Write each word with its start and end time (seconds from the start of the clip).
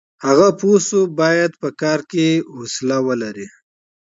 هغه 0.25 0.47
پوه 0.59 0.77
شو 0.87 1.01
چې 1.07 1.11
بايد 1.19 1.51
په 1.61 1.69
کار 1.81 1.99
کې 2.11 2.27
استقامت 2.59 3.05
ولري. 3.07 3.47